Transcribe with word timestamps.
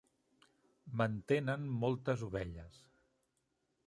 Mantenen 1.01 1.67
moltes 1.83 2.23
ovelles. 2.31 2.81